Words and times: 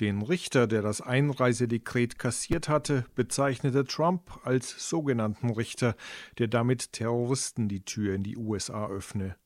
Den 0.00 0.20
Richter, 0.20 0.66
der 0.66 0.82
das 0.82 1.00
Einreisedekret 1.00 2.18
kassiert 2.18 2.68
hatte, 2.68 3.06
bezeichnete 3.14 3.84
Trump 3.84 4.40
als 4.44 4.90
sogenannten 4.90 5.48
Richter, 5.48 5.96
der 6.38 6.48
damit 6.48 6.92
Terroristen 6.92 7.66
die 7.68 7.84
Tür 7.84 8.14
in 8.14 8.22
die 8.22 8.36
USA 8.36 8.88
öffne. 8.88 9.36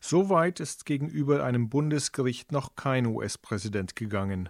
So 0.00 0.28
weit 0.28 0.58
ist 0.58 0.84
gegenüber 0.84 1.44
einem 1.44 1.68
Bundesgericht 1.68 2.50
noch 2.50 2.74
kein 2.74 3.06
US-Präsident 3.06 3.94
gegangen. 3.94 4.48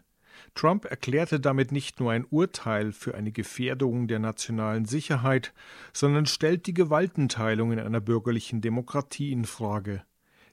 Trump 0.55 0.87
erklärte 0.87 1.39
damit 1.39 1.73
nicht 1.73 2.01
nur 2.01 2.13
ein 2.13 2.25
Urteil 2.25 2.93
für 2.93 3.15
eine 3.15 3.31
Gefährdung 3.31 4.09
der 4.09 4.19
nationalen 4.19 4.87
Sicherheit, 4.87 5.53
sondern 5.93 6.25
stellt 6.25 6.67
die 6.67 6.75
Gewaltenteilung 6.75 7.73
in 7.73 7.81
einer 7.81 8.01
bürgerlichen 8.01 8.63
Demokratie 8.63 9.33
in 9.33 9.45
Frage. 9.45 10.03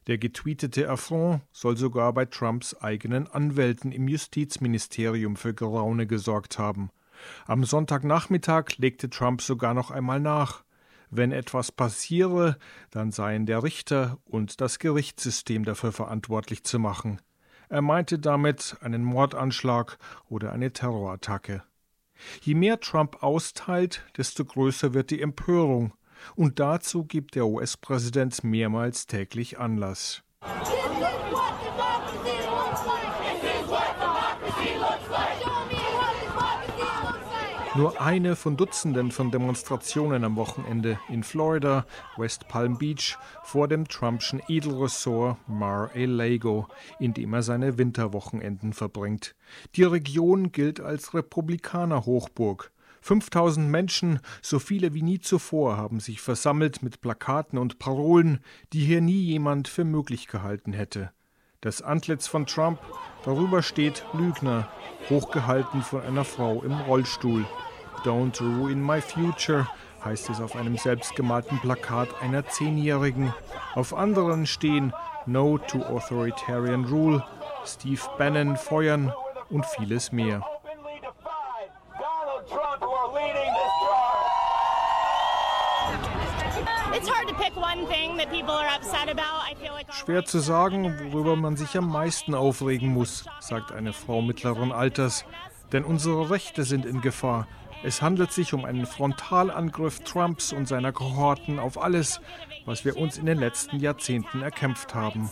Der 0.07 0.17
getweetete 0.17 0.89
Affront 0.89 1.41
soll 1.51 1.75
sogar 1.75 2.13
bei 2.13 2.25
Trumps 2.25 2.73
eigenen 2.75 3.27
Anwälten 3.27 3.91
im 3.91 4.07
Justizministerium 4.07 5.35
für 5.35 5.53
Geraune 5.53 6.07
gesorgt 6.07 6.57
haben. 6.57 6.91
Am 7.45 7.65
Sonntagnachmittag 7.65 8.77
legte 8.77 9.09
Trump 9.09 9.41
sogar 9.41 9.73
noch 9.73 9.91
einmal 9.91 10.21
nach. 10.21 10.63
Wenn 11.09 11.34
etwas 11.34 11.71
passiere, 11.73 12.57
dann 12.89 13.12
seien 13.12 13.45
der 13.45 13.63
Richter 13.63 14.17
und 14.23 14.62
das 14.62 14.79
Gerichtssystem 14.79 15.65
dafür 15.65 15.91
verantwortlich 15.91 16.63
zu 16.63 16.79
machen. 16.79 17.21
Er 17.70 17.81
meinte 17.81 18.17
damit 18.17 18.77
einen 18.79 19.03
Mordanschlag 19.03 19.98
oder 20.29 20.53
eine 20.53 20.71
Terrorattacke. 20.71 21.63
Je 22.41 22.55
mehr 22.55 22.79
Trump 22.79 23.21
austeilt, 23.23 24.03
desto 24.15 24.45
größer 24.45 24.93
wird 24.93 25.12
die 25.12 25.21
Empörung, 25.21 25.93
und 26.35 26.59
dazu 26.59 27.05
gibt 27.05 27.35
der 27.35 27.48
US-Präsident 27.48 28.44
mehrmals 28.44 29.07
täglich 29.07 29.59
Anlass. 29.59 30.23
Nur 37.77 38.01
eine 38.01 38.35
von 38.35 38.57
Dutzenden 38.57 39.12
von 39.12 39.29
Demonstrationen 39.29 40.23
am 40.23 40.35
Wochenende 40.35 40.99
in 41.10 41.21
Florida, 41.21 41.85
West 42.18 42.48
Palm 42.48 42.79
Beach, 42.79 43.20
vor 43.43 43.68
dem 43.68 43.88
Trumpschen 43.88 44.41
Edelressort 44.48 45.38
Mar-a-Lago, 45.48 46.68
in 46.99 47.13
dem 47.13 47.35
er 47.35 47.43
seine 47.43 47.77
Winterwochenenden 47.77 48.73
verbringt. 48.73 49.35
Die 49.76 49.84
Region 49.84 50.51
gilt 50.51 50.79
als 50.79 51.13
Republikaner-Hochburg. 51.13 52.71
5000 53.08 53.70
Menschen, 53.70 54.20
so 54.41 54.60
viele 54.60 54.94
wie 54.94 55.02
nie 55.02 55.20
zuvor, 55.20 55.77
haben 55.77 56.02
sich 56.02 56.20
versammelt 56.20 56.84
mit 56.84 57.00
Plakaten 57.00 57.58
und 57.58 57.80
Parolen, 57.80 58.40
die 58.74 58.84
hier 58.84 59.00
nie 59.00 59.22
jemand 59.22 59.70
für 59.70 59.86
möglich 59.86 60.27
gehalten 60.27 60.74
hätte. 60.74 61.12
Das 61.62 61.82
Antlitz 61.82 62.28
von 62.28 62.46
Trump, 62.46 62.80
darüber 63.24 63.63
steht 63.63 64.03
Lügner, 64.12 64.68
hochgehalten 65.09 65.84
von 65.84 66.02
einer 66.02 66.25
Frau 66.25 66.62
im 66.63 66.74
Rollstuhl. 66.74 67.46
Don't 68.03 68.41
ruin 68.41 68.85
my 68.85 69.00
future, 69.00 69.68
heißt 70.03 70.30
es 70.30 70.41
auf 70.41 70.58
einem 70.58 70.75
selbstgemalten 70.75 71.59
Plakat 71.59 72.09
einer 72.22 72.46
Zehnjährigen. 72.46 73.34
Auf 73.74 73.94
anderen 73.94 74.46
stehen 74.46 74.91
No 75.25 75.58
to 75.58 75.81
Authoritarian 75.81 76.84
Rule, 76.84 77.24
Steve 77.66 78.02
Bannon 78.18 78.58
feuern 78.58 79.13
und 79.50 79.66
vieles 79.66 80.12
mehr. 80.12 80.44
Schwer 89.91 90.25
zu 90.25 90.39
sagen, 90.39 91.11
worüber 91.11 91.35
man 91.35 91.57
sich 91.57 91.78
am 91.78 91.91
meisten 91.91 92.35
aufregen 92.35 92.94
muss, 92.94 93.25
sagt 93.39 93.72
eine 93.72 93.94
Frau 93.94 94.22
mittleren 94.22 94.72
Alters. 94.72 95.25
Denn 95.72 95.83
unsere 95.83 96.29
Rechte 96.29 96.63
sind 96.63 96.85
in 96.85 97.01
Gefahr. 97.01 97.47
Es 97.83 98.01
handelt 98.01 98.31
sich 98.31 98.53
um 98.53 98.66
einen 98.66 98.85
Frontalangriff 98.85 99.99
Trumps 99.99 100.51
und 100.51 100.67
seiner 100.67 100.91
Kohorten 100.91 101.59
auf 101.59 101.81
alles, 101.81 102.21
was 102.66 102.85
wir 102.85 102.97
uns 102.97 103.17
in 103.17 103.25
den 103.25 103.37
letzten 103.37 103.79
Jahrzehnten 103.79 104.41
erkämpft 104.41 104.95
haben. 104.95 105.29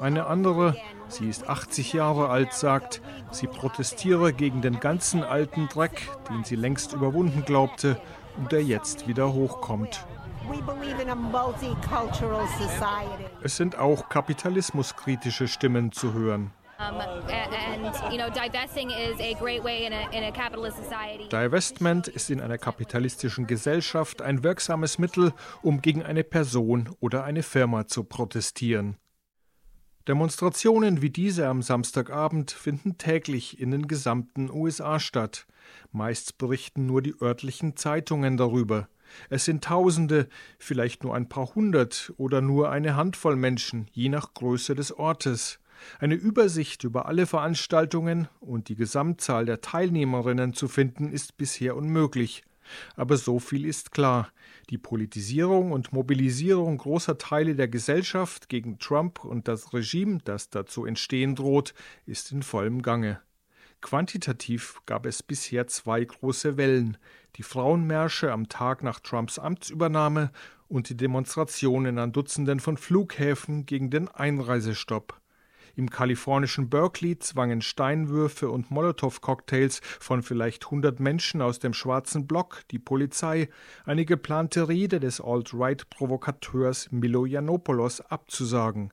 Eine 0.00 0.26
andere, 0.26 0.76
sie 1.08 1.28
ist 1.28 1.48
80 1.48 1.92
Jahre 1.92 2.28
alt, 2.28 2.52
sagt, 2.52 3.00
sie 3.30 3.46
protestiere 3.46 4.32
gegen 4.32 4.62
den 4.62 4.80
ganzen 4.80 5.22
alten 5.22 5.68
Dreck, 5.68 6.08
den 6.30 6.44
sie 6.44 6.56
längst 6.56 6.92
überwunden 6.92 7.44
glaubte 7.44 8.00
und 8.36 8.52
der 8.52 8.62
jetzt 8.62 9.08
wieder 9.08 9.32
hochkommt. 9.32 10.06
Es 13.42 13.56
sind 13.56 13.78
auch 13.78 14.08
kapitalismuskritische 14.08 15.48
Stimmen 15.48 15.92
zu 15.92 16.12
hören. 16.12 16.52
Divestment 21.32 22.08
ist 22.08 22.30
in 22.30 22.40
einer 22.40 22.58
kapitalistischen 22.58 23.46
Gesellschaft 23.46 24.20
ein 24.20 24.44
wirksames 24.44 24.98
Mittel, 24.98 25.32
um 25.62 25.80
gegen 25.80 26.02
eine 26.02 26.22
Person 26.22 26.90
oder 27.00 27.24
eine 27.24 27.42
Firma 27.42 27.86
zu 27.86 28.04
protestieren. 28.04 28.98
Demonstrationen 30.08 31.02
wie 31.02 31.10
diese 31.10 31.48
am 31.48 31.62
Samstagabend 31.62 32.52
finden 32.52 32.96
täglich 32.96 33.58
in 33.60 33.72
den 33.72 33.88
gesamten 33.88 34.50
USA 34.50 35.00
statt. 35.00 35.48
Meist 35.90 36.38
berichten 36.38 36.86
nur 36.86 37.02
die 37.02 37.20
örtlichen 37.20 37.76
Zeitungen 37.76 38.36
darüber. 38.36 38.88
Es 39.30 39.44
sind 39.44 39.64
Tausende, 39.64 40.28
vielleicht 40.58 41.02
nur 41.02 41.14
ein 41.16 41.28
paar 41.28 41.54
hundert 41.56 42.12
oder 42.18 42.40
nur 42.40 42.70
eine 42.70 42.94
Handvoll 42.94 43.34
Menschen, 43.34 43.88
je 43.92 44.08
nach 44.08 44.32
Größe 44.32 44.76
des 44.76 44.92
Ortes. 44.92 45.58
Eine 45.98 46.14
Übersicht 46.14 46.84
über 46.84 47.06
alle 47.06 47.26
Veranstaltungen 47.26 48.28
und 48.38 48.68
die 48.68 48.76
Gesamtzahl 48.76 49.44
der 49.44 49.60
Teilnehmerinnen 49.60 50.54
zu 50.54 50.68
finden, 50.68 51.10
ist 51.10 51.36
bisher 51.36 51.76
unmöglich. 51.76 52.44
Aber 52.96 53.16
so 53.16 53.38
viel 53.38 53.66
ist 53.66 53.92
klar. 53.92 54.30
Die 54.70 54.78
Politisierung 54.78 55.72
und 55.72 55.92
Mobilisierung 55.92 56.78
großer 56.78 57.18
Teile 57.18 57.54
der 57.54 57.68
Gesellschaft 57.68 58.48
gegen 58.48 58.78
Trump 58.78 59.24
und 59.24 59.48
das 59.48 59.72
Regime, 59.72 60.18
das 60.24 60.50
dazu 60.50 60.86
entstehen 60.86 61.34
droht, 61.34 61.74
ist 62.06 62.32
in 62.32 62.42
vollem 62.42 62.82
Gange. 62.82 63.20
Quantitativ 63.80 64.80
gab 64.86 65.06
es 65.06 65.22
bisher 65.22 65.66
zwei 65.66 66.04
große 66.04 66.56
Wellen 66.56 66.96
die 67.36 67.42
Frauenmärsche 67.42 68.32
am 68.32 68.48
Tag 68.48 68.82
nach 68.82 69.00
Trumps 69.00 69.38
Amtsübernahme 69.38 70.30
und 70.68 70.88
die 70.88 70.96
Demonstrationen 70.96 71.98
an 71.98 72.12
Dutzenden 72.12 72.60
von 72.60 72.76
Flughäfen 72.76 73.66
gegen 73.66 73.90
den 73.90 74.08
Einreisestopp. 74.08 75.20
Im 75.76 75.90
kalifornischen 75.90 76.70
Berkeley 76.70 77.18
zwangen 77.18 77.60
Steinwürfe 77.60 78.48
und 78.48 78.70
Molotow-Cocktails 78.70 79.82
von 80.00 80.22
vielleicht 80.22 80.64
100 80.64 81.00
Menschen 81.00 81.42
aus 81.42 81.58
dem 81.58 81.74
schwarzen 81.74 82.26
Block 82.26 82.62
die 82.70 82.78
Polizei, 82.78 83.50
eine 83.84 84.06
geplante 84.06 84.68
Rede 84.68 85.00
des 85.00 85.20
Alt-Right-Provokateurs 85.20 86.90
Milo 86.92 87.26
Yiannopoulos 87.26 88.00
abzusagen. 88.00 88.90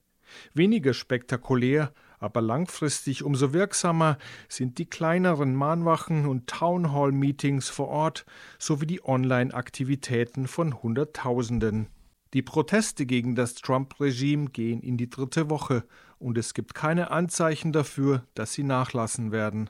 Weniger 0.54 0.94
spektakulär, 0.94 1.94
aber 2.20 2.42
langfristig 2.42 3.24
umso 3.24 3.54
wirksamer 3.54 4.18
sind 4.50 4.78
die 4.78 4.90
kleineren 4.90 5.56
Mahnwachen 5.56 6.26
und 6.26 6.48
Townhall-Meetings 6.48 7.70
vor 7.70 7.88
Ort 7.88 8.26
sowie 8.60 8.88
die 8.88 9.06
Online-Aktivitäten 9.06 10.48
von 10.48 10.84
Hunderttausenden. 10.84 11.88
Die 12.34 12.42
Proteste 12.42 13.06
gegen 13.06 13.36
das 13.36 13.54
Trump-Regime 13.56 14.50
gehen 14.50 14.82
in 14.82 14.98
die 14.98 15.10
dritte 15.10 15.50
Woche 15.52 15.84
und 16.18 16.38
es 16.38 16.56
gibt 16.56 16.74
keine 16.74 17.12
Anzeichen 17.12 17.72
dafür, 17.72 18.26
dass 18.34 18.54
sie 18.54 18.64
nachlassen 18.64 19.32
werden. 19.32 19.70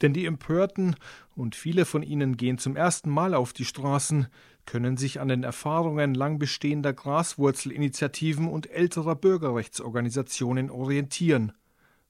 Denn 0.00 0.12
die 0.12 0.24
Empörten, 0.24 0.94
und 1.34 1.56
viele 1.56 1.84
von 1.84 2.04
ihnen 2.04 2.36
gehen 2.36 2.58
zum 2.58 2.76
ersten 2.76 3.10
Mal 3.10 3.34
auf 3.34 3.52
die 3.52 3.64
Straßen, 3.64 4.28
können 4.66 4.96
sich 4.96 5.20
an 5.20 5.26
den 5.26 5.42
Erfahrungen 5.42 6.14
lang 6.14 6.38
bestehender 6.38 6.92
Graswurzelinitiativen 6.92 8.48
und 8.48 8.70
älterer 8.70 9.16
Bürgerrechtsorganisationen 9.16 10.70
orientieren. 10.70 11.52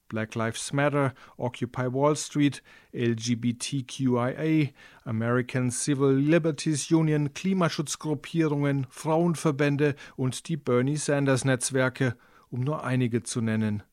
Black 0.07 0.35
Lives 0.35 0.71
Matter, 0.73 1.13
Occupy 1.37 1.91
Wall 1.91 2.15
Street, 2.15 2.61
LGBTQIA, 2.93 4.73
American 5.03 5.71
Civil 5.71 6.13
Liberties 6.13 6.91
Union, 6.91 7.33
Klimaschutzgruppierungen, 7.33 8.87
Frauenverbände 8.89 9.95
und 10.15 10.47
die 10.47 10.57
Bernie 10.57 10.97
Sanders 10.97 11.45
Netzwerke, 11.45 12.15
um 12.49 12.61
nur 12.61 12.83
einige 12.83 13.23
zu 13.23 13.41
nennen. 13.41 13.83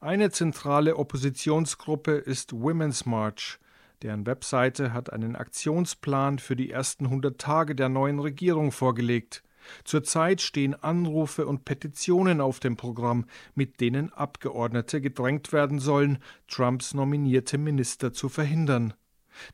Eine 0.00 0.30
zentrale 0.30 0.96
Oppositionsgruppe 0.96 2.12
ist 2.12 2.52
Women's 2.52 3.04
March. 3.04 3.58
Deren 4.02 4.24
Webseite 4.24 4.94
hat 4.94 5.12
einen 5.12 5.36
Aktionsplan 5.36 6.38
für 6.38 6.56
die 6.56 6.70
ersten 6.70 7.04
100 7.06 7.38
Tage 7.38 7.74
der 7.74 7.90
neuen 7.90 8.18
Regierung 8.18 8.72
vorgelegt. 8.72 9.42
Zurzeit 9.84 10.40
stehen 10.40 10.74
Anrufe 10.74 11.46
und 11.46 11.64
Petitionen 11.64 12.40
auf 12.40 12.60
dem 12.60 12.76
Programm, 12.76 13.26
mit 13.54 13.80
denen 13.80 14.12
Abgeordnete 14.12 15.00
gedrängt 15.00 15.52
werden 15.52 15.78
sollen, 15.78 16.18
Trumps 16.48 16.94
nominierte 16.94 17.58
Minister 17.58 18.12
zu 18.12 18.28
verhindern. 18.28 18.94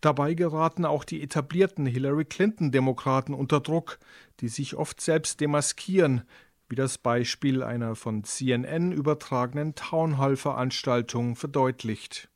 Dabei 0.00 0.34
geraten 0.34 0.84
auch 0.84 1.04
die 1.04 1.22
etablierten 1.22 1.86
Hillary 1.86 2.24
Clinton-Demokraten 2.24 3.34
unter 3.34 3.60
Druck, 3.60 3.98
die 4.40 4.48
sich 4.48 4.74
oft 4.74 5.00
selbst 5.00 5.40
demaskieren, 5.40 6.22
wie 6.68 6.76
das 6.76 6.98
Beispiel 6.98 7.62
einer 7.62 7.94
von 7.94 8.24
CNN 8.24 8.92
übertragenen 8.92 9.74
Townhall-Veranstaltung 9.74 11.36
verdeutlicht. 11.36 12.28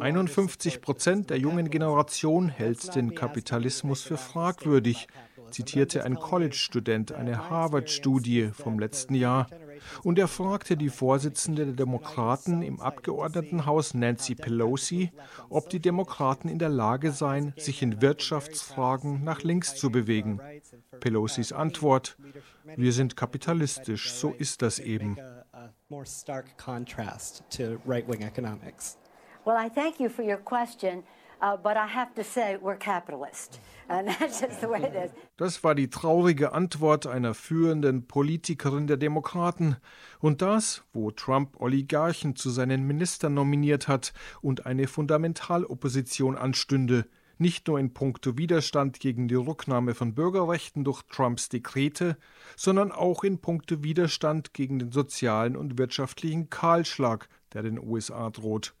51 0.00 0.80
Prozent 0.80 1.28
der 1.28 1.38
jungen 1.38 1.68
Generation 1.68 2.48
hält 2.48 2.94
den 2.94 3.16
Kapitalismus 3.16 4.02
für 4.02 4.16
fragwürdig, 4.16 5.08
zitierte 5.50 6.04
ein 6.04 6.14
College-Student 6.14 7.10
eine 7.10 7.50
Harvard-Studie 7.50 8.50
vom 8.52 8.78
letzten 8.78 9.16
Jahr. 9.16 9.48
Und 10.04 10.20
er 10.20 10.28
fragte 10.28 10.76
die 10.76 10.88
Vorsitzende 10.88 11.64
der 11.64 11.74
Demokraten 11.74 12.62
im 12.62 12.78
Abgeordnetenhaus 12.78 13.94
Nancy 13.94 14.36
Pelosi, 14.36 15.10
ob 15.50 15.70
die 15.70 15.80
Demokraten 15.80 16.48
in 16.48 16.60
der 16.60 16.68
Lage 16.68 17.10
seien, 17.10 17.54
sich 17.56 17.82
in 17.82 18.02
Wirtschaftsfragen 18.02 19.24
nach 19.24 19.42
links 19.42 19.74
zu 19.74 19.90
bewegen. 19.90 20.40
Pelosis 21.00 21.52
Antwort, 21.52 22.16
wir 22.76 22.92
sind 22.92 23.16
kapitalistisch, 23.16 24.12
so 24.12 24.30
ist 24.30 24.62
das 24.62 24.78
eben. 24.78 25.18
Well, 29.44 29.56
I 29.56 29.68
thank 29.68 30.00
you 30.00 30.08
for 30.08 30.24
your 30.24 30.38
question. 30.38 31.04
Uh, 31.44 31.56
but 31.56 31.76
I 31.76 31.86
have 31.86 32.14
to 32.14 32.24
say, 32.24 32.56
we're 32.56 32.76
capitalist. 32.76 33.60
And 33.88 34.08
that's 34.18 34.40
just 34.40 34.60
the 34.60 34.68
way 34.68 34.82
it 34.82 34.94
is. 34.94 35.10
Das 35.36 35.62
war 35.62 35.74
die 35.74 35.90
traurige 35.90 36.52
Antwort 36.52 37.06
einer 37.06 37.34
führenden 37.34 38.06
Politikerin 38.06 38.86
der 38.86 38.96
Demokraten. 38.96 39.76
Und 40.20 40.40
das, 40.40 40.82
wo 40.94 41.10
Trump 41.10 41.60
Oligarchen 41.60 42.34
zu 42.34 42.48
seinen 42.48 42.86
Ministern 42.86 43.34
nominiert 43.34 43.88
hat 43.88 44.14
und 44.40 44.64
eine 44.64 44.86
Fundamentalopposition 44.86 46.38
anstünde, 46.38 47.04
nicht 47.38 47.68
nur 47.68 47.78
in 47.78 47.92
puncto 47.92 48.38
Widerstand 48.38 49.00
gegen 49.00 49.28
die 49.28 49.34
Rücknahme 49.34 49.94
von 49.94 50.14
Bürgerrechten 50.14 50.84
durch 50.84 51.02
Trumps 51.10 51.48
Dekrete, 51.48 52.16
sondern 52.56 52.92
auch 52.92 53.24
in 53.24 53.38
puncto 53.38 53.82
Widerstand 53.82 54.54
gegen 54.54 54.78
den 54.78 54.92
sozialen 54.92 55.56
und 55.56 55.78
wirtschaftlichen 55.78 56.50
Kahlschlag, 56.50 57.28
der 57.52 57.62
den 57.62 57.78
USA 57.78 58.30
droht. 58.30 58.74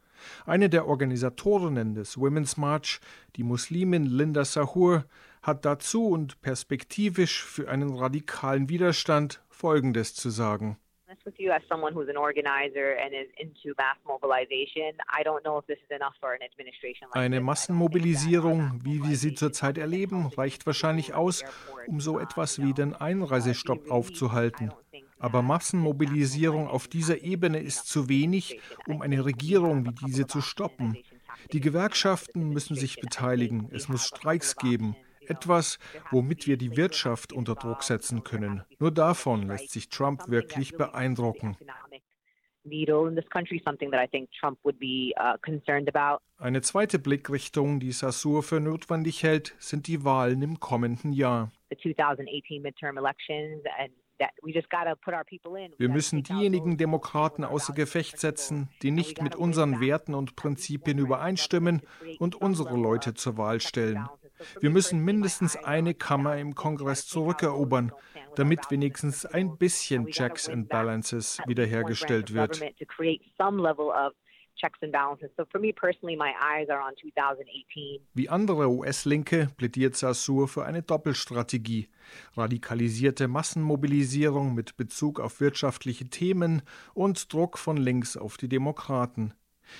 Eine 0.46 0.70
der 0.70 0.86
Organisatorinnen 0.86 1.94
des 1.94 2.16
Women's 2.16 2.56
March, 2.56 3.00
die 3.36 3.42
Muslimin 3.42 4.06
Linda 4.06 4.44
Sahur, 4.44 5.04
hat 5.42 5.64
dazu 5.64 6.08
und 6.08 6.40
perspektivisch 6.40 7.44
für 7.44 7.68
einen 7.68 7.94
radikalen 7.94 8.68
Widerstand 8.68 9.42
Folgendes 9.50 10.14
zu 10.14 10.30
sagen. 10.30 10.78
With 11.24 11.34
you 11.38 11.52
as 11.52 11.62
someone 11.68 11.92
who's 11.94 12.08
an 12.08 12.16
organizer 12.16 12.92
and 12.92 13.14
is 13.14 13.28
into 13.38 13.74
mass 13.78 13.96
mobilization. 14.06 14.92
I 15.08 15.22
don't 15.22 15.42
know 15.44 15.58
if 15.58 15.66
this 15.66 15.78
is 15.78 15.90
enough 15.90 16.14
for 16.20 16.32
an 16.32 16.40
administration 16.42 17.08
like 17.08 17.16
Eine 17.16 17.40
Massenmobilisierung, 17.40 18.80
wie 18.84 19.02
wir 19.02 19.16
sie 19.16 19.34
zurzeit 19.34 19.78
erleben, 19.78 20.26
reicht 20.36 20.66
wahrscheinlich 20.66 21.14
aus, 21.14 21.44
um 21.86 22.00
so 22.00 22.18
etwas 22.18 22.60
wie 22.60 22.72
den 22.72 22.94
Einreisestopp 22.94 23.90
aufzuhalten. 23.90 24.72
Aber 25.18 25.42
Massenmobilisierung 25.42 26.68
auf 26.68 26.88
dieser 26.88 27.22
Ebene 27.22 27.58
ist 27.58 27.88
zu 27.88 28.08
wenig, 28.08 28.60
um 28.86 29.00
eine 29.00 29.24
Regierung 29.24 29.86
wie 29.86 30.06
diese 30.06 30.26
zu 30.26 30.40
stoppen. 30.40 30.98
Die 31.52 31.60
Gewerkschaften 31.60 32.50
müssen 32.50 32.76
sich 32.76 33.00
beteiligen, 33.00 33.68
es 33.72 33.88
muss 33.88 34.06
Streiks 34.06 34.56
geben, 34.56 34.96
etwas, 35.28 35.78
womit 36.10 36.46
wir 36.46 36.56
die 36.56 36.76
Wirtschaft 36.76 37.32
unter 37.32 37.54
Druck 37.54 37.82
setzen 37.82 38.24
können. 38.24 38.62
Nur 38.78 38.90
davon 38.90 39.46
lässt 39.46 39.70
sich 39.70 39.88
Trump 39.88 40.28
wirklich 40.28 40.76
beeindrucken. 40.76 41.56
Eine 46.38 46.62
zweite 46.62 46.98
Blickrichtung, 46.98 47.80
die 47.80 47.92
Sassur 47.92 48.42
für 48.42 48.60
notwendig 48.60 49.22
hält, 49.22 49.54
sind 49.58 49.86
die 49.86 50.04
Wahlen 50.04 50.40
im 50.40 50.60
kommenden 50.60 51.12
Jahr. 51.12 51.52
The 51.70 51.76
2018 51.76 52.62
midterm 52.62 52.96
elections 52.96 53.62
and 53.78 53.92
wir 55.78 55.88
müssen 55.88 56.22
diejenigen 56.22 56.76
Demokraten 56.76 57.44
außer 57.44 57.72
Gefecht 57.72 58.18
setzen, 58.18 58.68
die 58.82 58.90
nicht 58.90 59.22
mit 59.22 59.34
unseren 59.34 59.80
Werten 59.80 60.14
und 60.14 60.36
Prinzipien 60.36 60.98
übereinstimmen 60.98 61.82
und 62.18 62.36
unsere 62.36 62.76
Leute 62.76 63.14
zur 63.14 63.36
Wahl 63.36 63.60
stellen. 63.60 64.06
Wir 64.60 64.70
müssen 64.70 65.00
mindestens 65.00 65.56
eine 65.56 65.94
Kammer 65.94 66.36
im 66.38 66.54
Kongress 66.54 67.06
zurückerobern, 67.06 67.92
damit 68.36 68.70
wenigstens 68.70 69.26
ein 69.26 69.56
bisschen 69.58 70.06
Checks 70.06 70.48
and 70.48 70.68
Balances 70.68 71.38
wiederhergestellt 71.46 72.34
wird. 72.34 72.60
Wie 78.14 78.28
andere 78.28 78.70
US-Linke 78.70 79.48
plädiert 79.56 79.96
Sassur 79.96 80.48
für 80.48 80.64
eine 80.64 80.82
Doppelstrategie. 80.82 81.88
Radikalisierte 82.36 83.28
Massenmobilisierung 83.28 84.54
mit 84.54 84.76
Bezug 84.76 85.20
auf 85.20 85.40
wirtschaftliche 85.40 86.08
Themen 86.08 86.62
und 86.94 87.32
Druck 87.32 87.58
von 87.58 87.76
links 87.76 88.16
auf 88.16 88.36
die 88.36 88.48
Demokraten. 88.48 89.34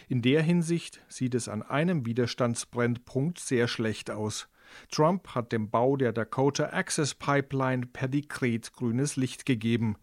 In 0.09 0.23
der 0.23 0.43
Hinsicht 0.43 1.01
sieht 1.09 1.35
es 1.35 1.49
an 1.49 1.63
einem 1.63 2.07
Widerstandsbrennpunkt 2.07 3.39
sehr 3.39 3.69
schlecht 3.69 4.11
aus. 4.11 4.49
Trump 4.91 5.35
hat 5.35 5.53
dem 5.53 5.71
Bau 5.71 5.97
der 5.97 6.13
Dakota 6.13 6.71
Access 6.71 7.15
Pipeline 7.15 7.87
per 7.87 8.09
Dekret 8.09 8.73
grünes 8.73 9.17
Licht 9.17 9.47
gegeben. 9.47 9.97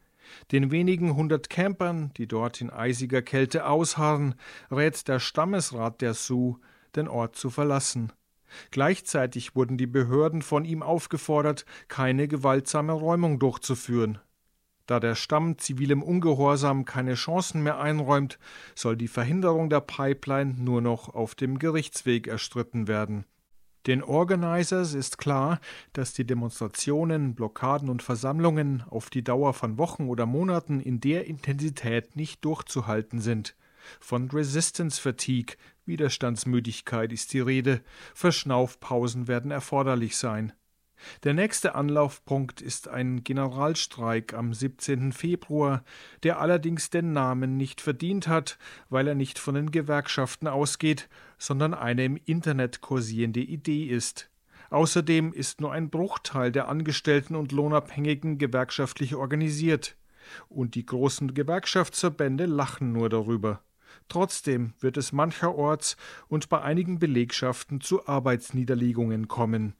Den 0.52 0.72
wenigen 0.72 1.16
hundert 1.16 1.50
Campern, 1.50 2.12
die 2.16 2.28
dort 2.28 2.62
in 2.62 2.70
eisiger 2.70 3.22
Kälte 3.22 3.66
ausharren, 3.66 4.36
rät 4.70 5.08
der 5.08 5.20
Stammesrat 5.20 6.02
der 6.02 6.14
Sioux, 6.14 6.60
den 6.96 7.08
Ort 7.08 7.36
zu 7.36 7.50
verlassen. 7.50 8.14
Gleichzeitig 8.70 9.56
wurden 9.56 9.78
die 9.78 9.88
Behörden 9.88 10.42
von 10.42 10.66
ihm 10.66 10.84
aufgefordert, 10.84 11.66
keine 11.88 12.28
gewaltsame 12.28 12.94
Räumung 12.94 13.40
durchzuführen. 13.40 14.20
Da 14.88 15.00
der 15.00 15.16
Stamm 15.16 15.58
zivilem 15.58 16.04
Ungehorsam 16.04 16.86
keine 16.86 17.14
Chancen 17.14 17.64
mehr 17.64 17.80
einräumt, 17.80 18.40
soll 18.76 18.98
die 18.98 19.08
Verhinderung 19.08 19.70
der 19.70 19.82
Pipeline 19.82 20.56
nur 20.58 20.82
noch 20.82 21.14
auf 21.14 21.36
dem 21.36 21.60
Gerichtsweg 21.60 22.28
erstritten 22.28 22.88
werden. 22.88 23.26
Den 23.88 24.04
Organizers 24.04 24.94
ist 24.94 25.18
klar, 25.18 25.60
dass 25.94 26.14
die 26.14 26.26
Demonstrationen, 26.26 27.34
Blockaden 27.34 27.90
und 27.90 28.04
Versammlungen 28.04 28.84
auf 28.88 29.10
die 29.10 29.24
Dauer 29.24 29.54
von 29.54 29.80
Wochen 29.80 30.08
oder 30.08 30.28
Monaten 30.28 30.80
in 30.80 31.00
der 31.00 31.26
Intensität 31.26 32.16
nicht 32.16 32.46
durchzuhalten 32.46 33.20
sind. 33.20 33.56
Von 34.00 34.30
Resistance 34.30 35.02
Fatigue, 35.02 35.56
Widerstandsmüdigkeit 35.86 37.12
ist 37.12 37.34
die 37.34 37.40
Rede, 37.40 37.82
Verschnaufpausen 38.14 39.28
werden 39.28 39.50
erforderlich 39.50 40.16
sein. 40.16 40.54
Der 41.24 41.34
nächste 41.34 41.76
Anlaufpunkt 41.76 42.62
ist 42.62 42.88
ein 42.88 43.24
Generalstreik 43.24 44.34
am 44.34 44.54
17. 44.54 45.12
Februar, 45.12 45.84
der 46.24 46.40
allerdings 46.40 46.90
den 46.90 47.14
Namen 47.14 47.58
nicht 47.58 47.82
verdient 47.82 48.28
hat, 48.28 48.58
weil 48.90 49.08
er 49.08 49.16
nicht 49.16 49.40
von 49.40 49.56
den 49.56 49.72
Gewerkschaften 49.72 50.48
ausgeht, 50.48 51.10
sondern 51.38 51.74
eine 51.74 52.06
im 52.06 52.20
Internet 52.26 52.82
kursierende 52.82 53.42
Idee 53.42 53.86
ist. 53.86 54.30
Außerdem 54.70 55.34
ist 55.34 55.60
nur 55.60 55.74
ein 55.74 55.90
Bruchteil 55.90 56.52
der 56.52 56.70
Angestellten 56.70 57.36
und 57.36 57.52
Lohnabhängigen 57.52 58.38
gewerkschaftlich 58.38 59.16
organisiert. 59.16 59.98
Und 60.48 60.76
die 60.76 60.86
großen 60.86 61.34
Gewerkschaftsverbände 61.34 62.46
lachen 62.46 62.94
nur 62.94 63.10
darüber. 63.10 63.62
Trotzdem 64.08 64.74
wird 64.80 64.96
es 64.96 65.12
mancherorts 65.12 65.98
und 66.30 66.48
bei 66.48 66.62
einigen 66.62 67.00
Belegschaften 67.00 67.82
zu 67.82 68.08
Arbeitsniederlegungen 68.08 69.28
kommen. 69.28 69.74